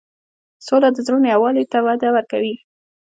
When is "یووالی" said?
1.33-1.65